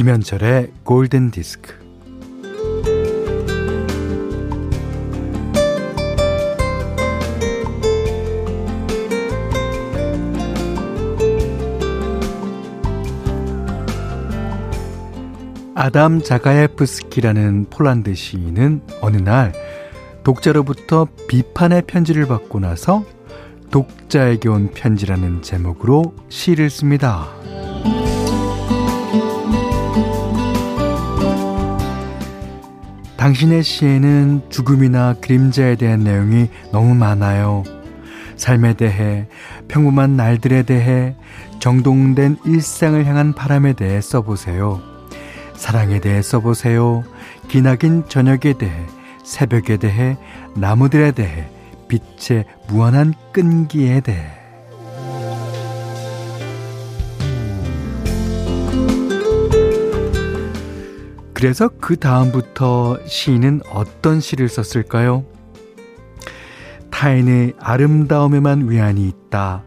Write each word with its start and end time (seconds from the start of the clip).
김현철의 0.00 0.72
골든 0.82 1.30
디스크. 1.30 1.74
아담 15.74 16.22
자가예프스키라는 16.22 17.66
폴란드 17.68 18.14
시인은 18.14 18.80
어느 19.02 19.18
날 19.18 19.52
독자로부터 20.24 21.08
비판의 21.28 21.82
편지를 21.82 22.26
받고 22.26 22.60
나서 22.60 23.04
독자에게 23.70 24.48
온 24.48 24.70
편지라는 24.72 25.42
제목으로 25.42 26.14
시를 26.30 26.70
씁니다. 26.70 27.28
당신의 33.20 33.62
시에는 33.62 34.44
죽음이나 34.48 35.16
그림자에 35.20 35.76
대한 35.76 36.04
내용이 36.04 36.48
너무 36.72 36.94
많아요. 36.94 37.64
삶에 38.36 38.72
대해, 38.72 39.26
평범한 39.68 40.16
날들에 40.16 40.62
대해, 40.62 41.14
정동된 41.58 42.38
일상을 42.46 43.04
향한 43.04 43.34
바람에 43.34 43.74
대해 43.74 44.00
써보세요. 44.00 44.80
사랑에 45.54 46.00
대해 46.00 46.22
써보세요. 46.22 47.04
기나긴 47.48 48.04
저녁에 48.08 48.54
대해, 48.58 48.72
새벽에 49.22 49.76
대해, 49.76 50.16
나무들에 50.56 51.12
대해, 51.12 51.50
빛의 51.88 52.46
무한한 52.68 53.12
끈기에 53.34 54.00
대해. 54.00 54.39
그래서 61.40 61.70
그 61.80 61.96
다음부터 61.96 62.98
시인은 63.06 63.62
어떤 63.72 64.20
시를 64.20 64.46
썼을까요? 64.50 65.24
타인의 66.90 67.54
아름다움에만 67.58 68.68
위안이 68.68 69.08
있다. 69.08 69.62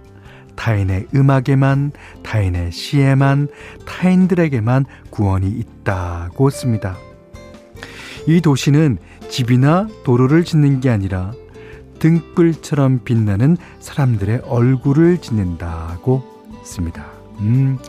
타인의 0.55 1.07
음악에만, 1.15 1.91
타인의 2.21 2.71
시에만, 2.71 3.47
타인들에게만 3.87 4.85
구원이 5.09 5.49
있다고 5.49 6.51
씁니다. 6.51 6.95
이 8.27 8.39
도시는 8.39 8.99
집이나 9.29 9.87
도로를 10.03 10.43
짓는 10.43 10.79
게 10.79 10.91
아니라 10.91 11.31
등불처럼 11.97 13.03
빛나는 13.03 13.57
사람들의 13.79 14.41
얼굴을 14.45 15.17
짓는다고 15.17 16.21
씁니다. 16.63 17.07
음, 17.39 17.79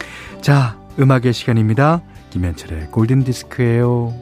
자, 0.40 0.80
음악의 0.98 1.34
시간입니다. 1.34 2.00
김현철의 2.34 2.90
골든 2.90 3.22
디스크예요. 3.22 4.12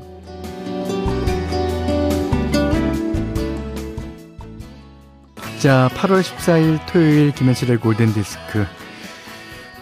자, 5.59 5.89
8월 5.95 6.21
14일 6.21 6.79
토요일 6.93 7.33
김현철의 7.33 7.79
골든 7.79 8.13
디스크. 8.13 8.67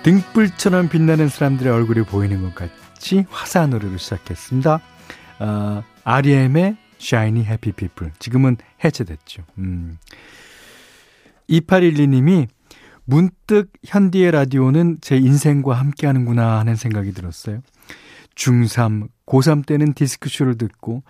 등불처럼 0.05 0.89
빛나는 0.91 1.28
사람들의 1.28 1.73
얼굴이 1.73 2.05
보이는 2.05 2.41
것 2.42 2.55
같이 2.55 3.27
화사한 3.31 3.70
노래로 3.70 3.97
시작했습니다. 3.97 4.81
어, 5.41 5.83
REM의 6.05 6.77
Shiny 7.01 7.45
Happy 7.45 7.73
People. 7.73 8.12
지금은 8.20 8.58
해체됐죠. 8.85 9.42
음. 9.58 9.98
2812님이 11.48 12.47
문득 13.05 13.73
현디의 13.85 14.30
라디오는 14.30 14.98
제 15.01 15.17
인생과 15.17 15.74
함께 15.74 16.07
하는구나 16.07 16.61
하는 16.61 16.77
생각이 16.77 17.12
들었어요. 17.12 17.62
중3, 18.40 19.08
고3 19.27 19.67
때는 19.67 19.92
디스크쇼를 19.92 20.56
듣고 20.56 21.02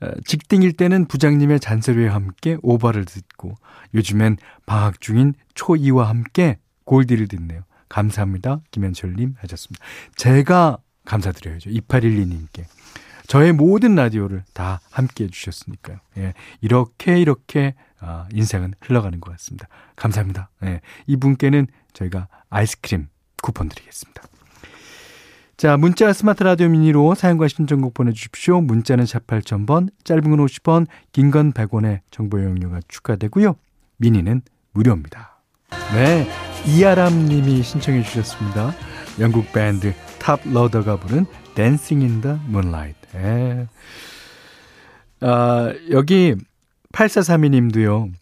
어, 0.00 0.08
직딩일 0.24 0.74
때는 0.74 1.06
부장님의 1.06 1.58
잔소리와 1.58 2.14
함께 2.14 2.56
오바를 2.62 3.04
듣고 3.04 3.54
요즘엔 3.94 4.36
방학 4.64 5.00
중인 5.00 5.34
초2와 5.54 6.04
함께 6.04 6.58
골디를 6.84 7.26
듣네요. 7.28 7.62
감사합니다. 7.88 8.60
김현철님 8.70 9.34
하셨습니다. 9.38 9.84
제가 10.16 10.78
감사드려야죠. 11.04 11.70
2812님께. 11.70 12.64
저의 13.26 13.52
모든 13.52 13.94
라디오를 13.94 14.44
다 14.54 14.80
함께 14.90 15.24
해주셨으니까요. 15.24 15.98
예, 16.18 16.34
이렇게 16.60 17.20
이렇게 17.20 17.74
아, 18.00 18.26
인생은 18.32 18.74
흘러가는 18.80 19.20
것 19.20 19.30
같습니다. 19.32 19.68
감사합니다. 19.96 20.50
예, 20.64 20.80
이분께는 21.06 21.66
저희가 21.92 22.28
아이스크림 22.48 23.08
쿠폰 23.42 23.68
드리겠습니다. 23.68 24.22
자, 25.58 25.76
문자 25.76 26.12
스마트 26.12 26.44
라디오 26.44 26.68
미니로 26.68 27.16
사연과 27.16 27.48
신청곡 27.48 27.92
보내주십시오. 27.92 28.60
문자는 28.60 29.06
샵 29.06 29.26
8000번, 29.26 29.88
짧은 30.04 30.22
건 30.30 30.46
50원, 30.46 30.86
긴 31.10 31.32
건 31.32 31.52
100원의 31.52 31.98
정보 32.12 32.38
이용료가 32.38 32.78
추가되고요. 32.86 33.56
미니는 33.96 34.42
무료입니다. 34.70 35.40
네, 35.92 36.28
이아람 36.64 37.26
님이 37.26 37.64
신청해 37.64 38.04
주셨습니다. 38.04 38.72
영국 39.18 39.52
밴드 39.52 39.92
Toploader가 40.20 41.00
부른 41.00 41.26
Dancing 41.56 42.04
in 42.04 42.20
the 42.20 42.38
Moonlight. 42.48 43.08
예. 43.16 43.66
아, 45.22 45.72
여기 45.90 46.36
8432님도요. 46.92 48.12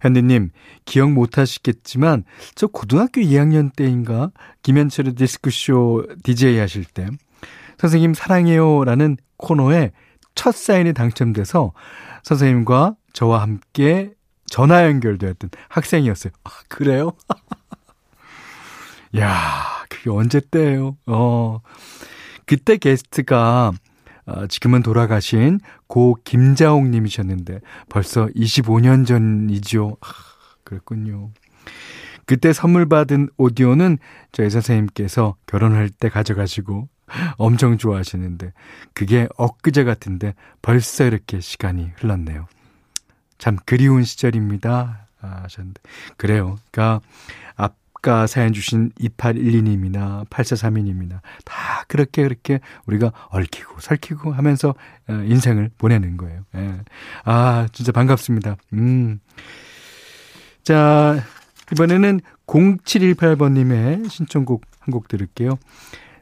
현디님, 0.00 0.50
기억 0.84 1.12
못 1.12 1.38
하시겠지만, 1.38 2.24
저 2.54 2.66
고등학교 2.66 3.20
2학년 3.20 3.74
때인가, 3.74 4.30
김현철의 4.62 5.14
디스크쇼 5.14 6.06
DJ 6.22 6.58
하실 6.58 6.84
때, 6.84 7.08
선생님 7.78 8.14
사랑해요 8.14 8.84
라는 8.84 9.16
코너에 9.38 9.92
첫 10.34 10.54
사인이 10.54 10.92
당첨돼서 10.92 11.72
선생님과 12.22 12.96
저와 13.12 13.40
함께 13.42 14.12
전화 14.46 14.84
연결되었던 14.84 15.50
학생이었어요. 15.68 16.32
아, 16.44 16.50
그래요? 16.68 17.12
야, 19.18 19.84
그게 19.88 20.10
언제 20.10 20.40
때예요? 20.40 20.96
어. 21.06 21.60
그때 22.46 22.76
게스트가 22.76 23.72
어, 24.26 24.46
지금은 24.46 24.82
돌아가신 24.82 25.60
고 25.86 26.16
김자옥 26.24 26.86
님이셨는데 26.88 27.60
벌써 27.88 28.26
25년 28.26 29.06
전이죠. 29.06 29.96
아, 30.00 30.06
그랬군요. 30.64 31.30
그때 32.26 32.52
선물 32.52 32.88
받은 32.88 33.30
오디오는 33.38 33.98
저희 34.30 34.50
선생님께서 34.50 35.36
결혼할 35.46 35.90
때 35.90 36.08
가져가시고 36.08 36.88
엄청 37.38 37.76
좋아하시는데 37.76 38.52
그게 38.94 39.26
엊그제 39.36 39.82
같은데 39.84 40.34
벌써 40.62 41.04
이렇게 41.04 41.40
시간이 41.40 41.90
흘렀네요. 41.96 42.46
참 43.38 43.56
그리운 43.64 44.04
시절입니다. 44.04 45.08
아, 45.22 45.40
하셨는데 45.42 45.80
그래요. 46.16 46.56
그러니까 46.70 47.00
아까 48.00 48.26
사연 48.26 48.54
주신 48.54 48.90
2812님이나 48.98 50.26
8432님이나 50.30 51.20
다 51.44 51.84
그렇게 51.86 52.22
그렇게 52.22 52.60
우리가 52.86 53.12
얽히고 53.28 53.80
설키고 53.80 54.32
하면서 54.32 54.70
어, 55.06 55.12
인생을 55.12 55.70
보내는 55.76 56.16
거예요. 56.16 56.40
예. 56.56 56.80
아, 57.24 57.68
진짜 57.72 57.92
반갑습니다. 57.92 58.56
음. 58.72 59.20
자, 60.62 61.22
이번에는 61.72 62.20
0718번님의 62.46 64.08
신청곡 64.08 64.64
한 64.80 64.92
곡 64.92 65.06
들을게요. 65.08 65.58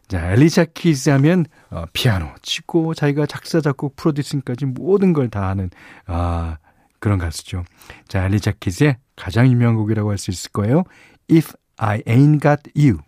자, 0.08 0.32
엘리샤 0.32 0.66
키즈 0.74 1.10
하면 1.10 1.46
어, 1.70 1.84
피아노 1.92 2.28
치고 2.42 2.94
자기가 2.94 3.26
작사, 3.26 3.60
작곡, 3.60 3.94
프로듀싱까지 3.94 4.66
모든 4.66 5.12
걸 5.12 5.28
다 5.30 5.48
하는 5.48 5.70
아, 6.06 6.58
그런 6.98 7.18
가수죠. 7.18 7.62
자, 8.08 8.24
엘리샤 8.24 8.54
키즈의 8.58 8.96
가장 9.14 9.46
유명한 9.46 9.76
곡이라고 9.76 10.10
할 10.10 10.18
수 10.18 10.32
있을 10.32 10.50
거예요. 10.50 10.82
If 11.30 11.52
I 11.78 12.02
Ain't 12.02 12.40
Got 12.40 12.70
You. 12.76 12.98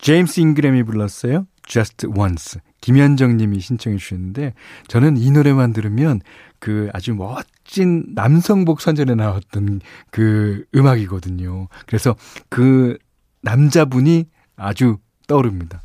제임스 0.00 0.40
잉그램이 0.40 0.84
불렀어요. 0.84 1.46
Just 1.66 2.06
Once. 2.06 2.60
김현정 2.80 3.36
님이 3.36 3.60
신청해 3.60 3.98
주셨는데 3.98 4.54
저는 4.86 5.16
이 5.16 5.30
노래만 5.30 5.72
들으면 5.72 6.20
그 6.60 6.88
아주 6.92 7.14
멋진 7.14 8.04
남성복 8.14 8.80
선전에 8.80 9.14
나왔던 9.14 9.80
그 10.10 10.64
음악이거든요. 10.74 11.68
그래서 11.86 12.14
그 12.48 12.96
남자분이 13.42 14.26
아주 14.56 14.98
떠오릅니다. 15.26 15.82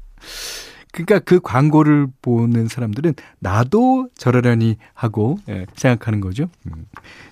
그러니까 0.91 1.19
그 1.19 1.39
광고를 1.39 2.07
보는 2.21 2.67
사람들은 2.67 3.15
나도 3.39 4.09
저러려니 4.15 4.77
하고 4.93 5.39
예, 5.49 5.65
생각하는 5.75 6.21
거죠. 6.21 6.49
음, 6.67 6.85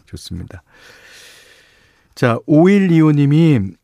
좋습니다. 0.05 0.63
자, 2.15 2.39
5125님이 2.47 3.75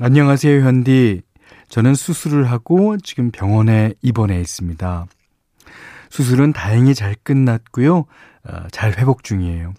안녕하세요, 0.00 0.66
현디. 0.66 1.22
저는 1.68 1.94
수술을 1.94 2.50
하고 2.50 2.96
지금 2.98 3.30
병원에 3.30 3.94
입원해 4.02 4.40
있습니다. 4.40 5.06
수술은 6.10 6.52
다행히 6.52 6.96
잘 6.96 7.14
끝났고요. 7.22 7.98
어, 7.98 8.68
잘 8.72 8.98
회복 8.98 9.22
중이에요. 9.22 9.72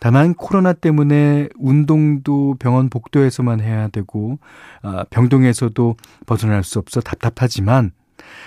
다만 0.00 0.34
코로나 0.34 0.72
때문에 0.72 1.48
운동도 1.56 2.56
병원 2.58 2.90
복도에서만 2.90 3.60
해야 3.60 3.86
되고 3.86 4.40
어, 4.82 5.04
병동에서도 5.10 5.96
벗어날 6.26 6.64
수 6.64 6.80
없어 6.80 7.00
답답하지만 7.00 7.92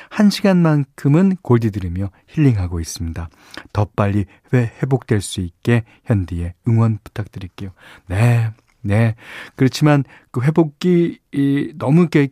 한 0.10 0.30
시간만큼은 0.30 1.38
골디 1.42 1.72
들으며 1.72 2.10
힐링하고 2.28 2.82
있습니다. 2.82 3.30
더 3.72 3.86
빨리 3.96 4.26
회 4.54 4.74
회복될 4.84 5.22
수 5.22 5.40
있게 5.40 5.84
현디의 6.04 6.54
응원 6.68 7.00
부탁드릴게요. 7.02 7.72
네, 8.08 8.52
네. 8.88 9.16
그렇지만 9.56 10.04
그 10.32 10.42
회복이 10.42 11.20
이, 11.34 11.74
너무 11.78 12.02
이렇게 12.02 12.30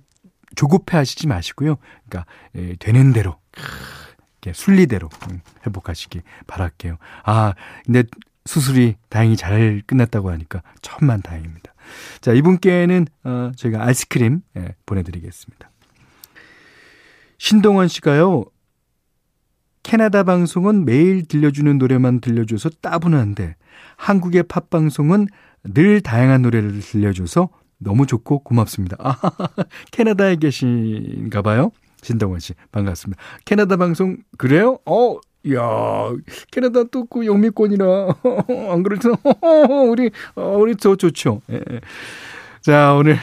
조급해 0.56 0.98
하시지 0.98 1.28
마시고요. 1.28 1.76
그러니까 2.08 2.32
에, 2.56 2.76
되는 2.80 3.14
대로 3.14 3.38
순리대로 4.54 5.10
음, 5.30 5.42
회복하시기 5.66 6.22
바랄게요. 6.48 6.98
아, 7.24 7.54
근데 7.86 8.04
수술이 8.46 8.96
다행히 9.10 9.36
잘 9.36 9.82
끝났다고 9.86 10.30
하니까 10.32 10.62
천만 10.82 11.22
다행입니다. 11.22 11.74
자, 12.22 12.32
이분께는 12.32 13.08
어, 13.24 13.52
저희가 13.56 13.84
아이스크림 13.84 14.42
예, 14.58 14.76
보내드리겠습니다. 14.86 15.72
신동원 17.38 17.88
씨가요. 17.88 18.46
캐나다 19.84 20.24
방송은 20.24 20.86
매일 20.86 21.26
들려주는 21.26 21.78
노래만 21.78 22.20
들려줘서 22.20 22.70
따분한데 22.82 23.56
한국의 23.98 24.44
팝 24.44 24.70
방송은 24.70 25.28
늘 25.74 26.02
다양한 26.02 26.42
노래를 26.44 26.80
들려줘서 26.80 27.50
너무 27.78 28.06
좋고 28.06 28.40
고맙습니다. 28.40 28.96
아, 29.00 29.16
캐나다에 29.92 30.38
계신가 30.38 31.42
봐요. 31.42 31.72
신동원 32.02 32.40
씨, 32.40 32.54
반갑습니다. 32.72 33.22
캐나다 33.46 33.78
방송, 33.78 34.18
그래요? 34.38 34.80
어, 34.86 35.18
야 35.54 36.12
캐나다 36.52 36.84
또 36.86 37.06
그 37.06 37.26
영미권이라, 37.26 37.86
안 38.72 38.84
그렇죠? 38.84 39.16
우리, 39.90 40.12
어, 40.36 40.58
우리 40.58 40.76
저 40.76 40.96
좋죠. 40.96 41.42
예. 41.52 41.56
예. 41.72 41.82
자, 42.62 42.96
오늘 42.96 43.18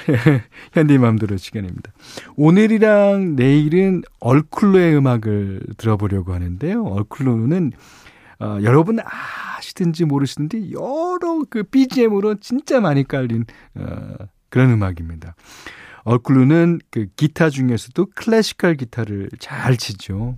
현디 0.73 0.99
맘대로 0.99 1.37
시간입니다. 1.37 1.91
오늘이랑 2.37 3.35
내일은 3.35 4.03
얼쿨로의 4.21 4.97
음악을 4.97 5.63
들어보려고 5.79 6.33
하는데요. 6.33 6.85
얼쿨로는 6.85 7.73
어, 8.39 8.59
여러분 8.63 9.01
아 9.01 9.52
시든지 9.73 10.05
모르시는데 10.05 10.71
여러 10.73 11.43
그 11.49 11.63
BGM으로 11.63 12.37
진짜 12.41 12.81
많이 12.81 13.05
깔린 13.05 13.47
어, 13.75 14.15
그런 14.51 14.71
음악입니다. 14.71 15.35
얼클루는 16.05 16.81
그 16.91 17.07
기타 17.17 17.49
중에서도 17.49 18.07
클래시컬 18.15 18.77
기타를 18.77 19.31
잘 19.39 19.77
치죠. 19.77 20.37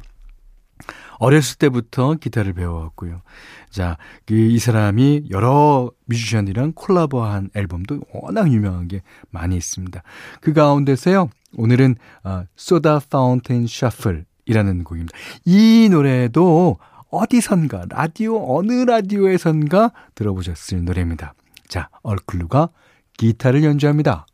어렸을 1.19 1.57
때부터 1.59 2.15
기타를 2.15 2.53
배워왔고요. 2.53 3.23
자, 3.71 3.97
그이 4.27 4.59
사람이 4.59 5.29
여러 5.31 5.91
뮤지션이랑 6.07 6.73
콜라보한 6.75 7.51
앨범도 7.55 8.01
워낙 8.13 8.53
유명한 8.53 8.89
게 8.89 9.03
많이 9.31 9.57
있습니다. 9.57 10.03
그 10.41 10.53
가운데서요, 10.53 11.31
오늘은 11.57 11.97
아, 12.25 12.45
소다 12.57 13.01
파운틴 13.09 13.67
셔플이라는 13.67 14.85
곡입니다. 14.85 15.17
이 15.45 15.89
노래도 15.91 16.79
어디선가, 17.15 17.87
라디오, 17.91 18.57
어느 18.57 18.73
라디오에선가 18.73 19.93
들어보셨을 20.15 20.85
노래입니다. 20.85 21.35
자, 21.69 21.89
얼클루가 22.03 22.71
기타를 23.17 23.63
연주합니다. 23.63 24.27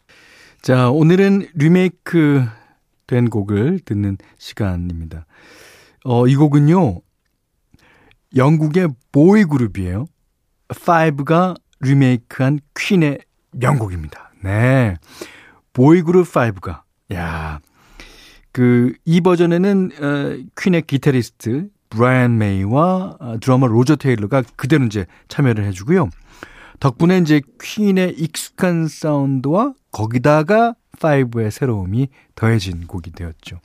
자, 0.62 0.90
오늘은 0.90 1.48
리메이크 1.54 2.46
된 3.06 3.28
곡을 3.28 3.80
듣는 3.84 4.16
시간입니다. 4.38 5.26
어, 6.04 6.26
이 6.26 6.36
곡은요, 6.36 7.00
영국의 8.36 8.88
보이 9.12 9.44
그룹이에요. 9.44 10.06
5가 10.68 11.56
리메이크한 11.80 12.60
퀸의 12.78 13.18
명곡입니다. 13.52 14.32
네. 14.42 14.96
보이 15.72 16.02
그룹 16.02 16.26
5가, 16.26 16.82
야 17.12 17.60
그, 18.52 18.92
이 19.04 19.20
버전에는, 19.20 19.90
어, 20.00 20.44
퀸의 20.56 20.82
기타리스트, 20.82 21.68
브라이언 21.90 22.38
메이와 22.38 23.16
어, 23.18 23.36
드러머 23.40 23.66
로저 23.66 23.96
테일러가 23.96 24.42
그대로 24.56 24.84
이제 24.86 25.06
참여를 25.28 25.64
해주고요. 25.66 26.08
덕분에 26.78 27.18
이제 27.18 27.42
퀸의 27.60 28.14
익숙한 28.18 28.88
사운드와 28.88 29.74
거기다가 29.92 30.74
5의 30.98 31.50
새로움이 31.50 32.08
더해진 32.34 32.86
곡이 32.86 33.12
되었죠. 33.12 33.60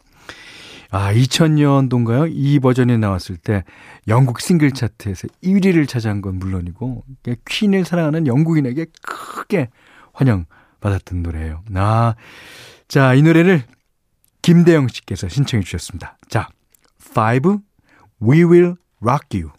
아, 0.91 1.13
2000년도인가요? 1.13 2.29
이 2.31 2.59
버전이 2.59 2.97
나왔을 2.97 3.37
때 3.37 3.63
영국 4.07 4.39
싱글 4.39 4.71
차트에서 4.71 5.27
1위를 5.43 5.87
차지한 5.87 6.21
건 6.21 6.39
물론이고 6.39 7.03
퀸을 7.45 7.85
사랑하는 7.85 8.27
영국인에게 8.27 8.87
크게 9.01 9.69
환영받았던 10.13 11.23
노래예요. 11.23 11.63
아, 11.75 12.15
자, 12.87 13.13
이 13.13 13.21
노래를 13.21 13.63
김대영 14.41 14.87
씨께서 14.87 15.27
신청해 15.27 15.63
주셨습니다. 15.63 16.17
자, 16.29 16.49
5 17.15 17.59
We 18.21 18.43
Will 18.43 18.75
Rock 19.01 19.39
You. 19.39 19.51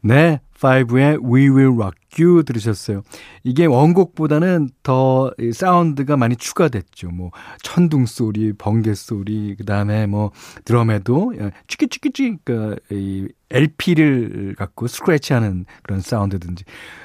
네, 0.00 0.40
5의 0.58 1.22
We 1.24 1.48
Will 1.48 1.74
Rock 1.74 1.98
You 2.18 2.42
들으셨어요. 2.42 3.02
이게 3.42 3.66
원곡보다는 3.66 4.70
더 4.82 5.32
사운드가 5.52 6.16
많이 6.16 6.36
추가됐죠. 6.36 7.08
뭐 7.08 7.30
천둥 7.62 8.06
소리, 8.06 8.52
번개 8.52 8.94
소리, 8.94 9.56
그다음에 9.56 10.06
뭐 10.06 10.30
드럼에도 10.64 11.32
찌끼찌끼찌 11.66 12.36
그이 12.44 13.28
LP를 13.50 14.54
갖고 14.56 14.86
스크래치하는 14.86 15.64
그런 15.82 16.00
사운드든지. 16.00 16.64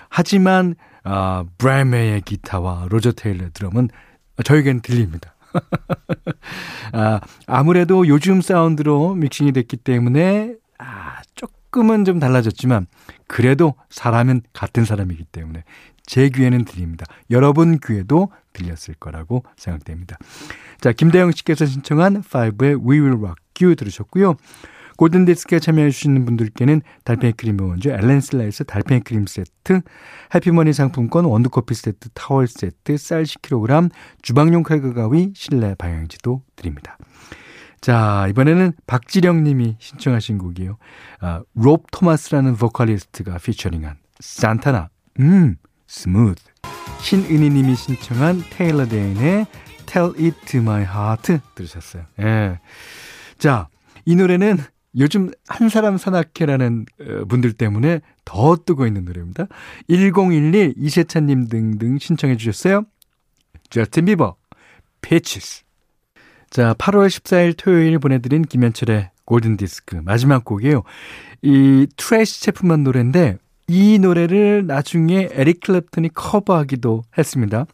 하지만 0.09 0.75
아 1.03 1.45
브라이메의 1.57 2.21
기타와 2.21 2.87
로저 2.89 3.11
테일러 3.11 3.49
드럼은 3.53 3.89
저에게는 4.43 4.81
들립니다. 4.81 5.35
아, 6.93 7.19
아무래도 7.47 8.07
요즘 8.07 8.41
사운드로 8.41 9.15
믹싱이 9.15 9.51
됐기 9.51 9.77
때문에 9.77 10.55
아, 10.79 11.21
조금은 11.35 12.05
좀 12.05 12.19
달라졌지만 12.19 12.87
그래도 13.27 13.75
사람은 13.89 14.41
같은 14.53 14.85
사람이기 14.85 15.25
때문에 15.25 15.63
제 16.05 16.29
귀에는 16.29 16.65
들립니다. 16.65 17.05
여러분 17.29 17.79
귀에도 17.79 18.31
들렸을 18.53 18.95
거라고 18.99 19.43
생각됩니다. 19.57 20.17
자, 20.81 20.91
김대영 20.91 21.31
씨께서 21.31 21.65
신청한 21.67 22.23
5의 22.23 22.83
We 22.83 22.99
Will 22.99 23.17
Rock 23.17 23.35
You 23.61 23.75
들으셨고요. 23.75 24.35
골든디스크에 24.97 25.59
참여해주시는 25.59 26.25
분들께는 26.25 26.81
달팽이 27.05 27.31
크림의 27.33 27.69
원조 27.69 27.89
엘렌슬라에서 27.89 28.65
달팽이 28.65 29.01
크림 29.01 29.27
세트, 29.27 29.81
해피머니 30.35 30.73
상품권 30.73 31.23
원두커피 31.23 31.73
세트, 31.73 32.09
타월 32.13 32.47
세트, 32.47 32.97
쌀 32.97 33.23
10kg, 33.23 33.91
주방용 34.21 34.63
칼과 34.63 34.93
가위, 34.93 35.31
실내 35.35 35.73
방향지도 35.75 36.41
드립니다. 36.57 36.97
자, 37.81 38.27
이번에는 38.29 38.73
박지령 38.87 39.43
님이 39.43 39.75
신청하신 39.79 40.37
곡이에요. 40.37 40.77
아, 41.21 41.41
롭 41.53 41.85
토마스라는 41.91 42.55
보컬리스트가 42.55 43.37
featuring한 43.37 43.97
산타나, 44.19 44.89
음, 45.19 45.55
Smooth. 45.87 46.41
신은희 47.01 47.49
님이 47.49 47.75
신청한 47.75 48.43
테일러 48.51 48.85
데인의 48.85 49.47
Tell 49.85 50.13
It 50.19 50.37
to 50.45 50.59
My 50.59 50.83
Heart 50.83 51.39
들으셨어요. 51.55 52.03
예. 52.19 52.59
자, 53.37 53.69
이 54.05 54.15
노래는 54.15 54.57
요즘 54.97 55.31
한사랑 55.47 55.97
산악회라는 55.97 56.85
어, 56.99 57.25
분들 57.25 57.53
때문에 57.53 58.01
더 58.25 58.55
뜨고 58.57 58.85
있는 58.85 59.05
노래입니다. 59.05 59.47
1011 59.87 60.73
이세찬님 60.77 61.47
등등 61.47 61.97
신청해 61.97 62.37
주셨어요. 62.37 62.83
저스틴 63.69 64.05
비버, 64.05 64.35
Peaches. 65.01 65.63
자, 66.49 66.73
8월 66.73 67.07
14일 67.07 67.55
토요일 67.57 67.99
보내드린 67.99 68.43
김현철의 68.43 69.11
골든디스크 69.25 69.97
마지막 70.03 70.43
곡이에요. 70.43 70.83
이 71.41 71.87
트레이시 71.95 72.41
채프먼 72.41 72.83
노래인데 72.83 73.37
이 73.67 73.99
노래를 73.99 74.65
나중에 74.65 75.29
에릭 75.31 75.61
클랩튼이 75.61 76.09
커버하기도 76.13 77.03
했습니다. 77.17 77.65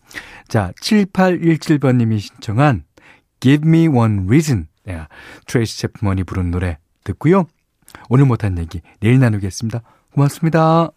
자, 0.49 0.73
7817번님이 0.81 2.19
신청한 2.19 2.83
Give 3.39 3.67
Me 3.67 3.87
One 3.87 4.25
Reason. 4.27 4.67
네, 4.83 4.99
트레이시 5.47 5.79
채프먼이 5.79 6.25
부른 6.25 6.51
노래 6.51 6.77
듣고요. 7.05 7.45
오늘 8.09 8.25
못한 8.25 8.57
얘기 8.57 8.81
내일 8.99 9.19
나누겠습니다. 9.19 9.81
고맙습니다. 10.13 10.91